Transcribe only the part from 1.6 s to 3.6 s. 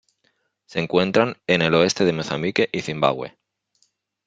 el oeste de Mozambique y Zimbabue.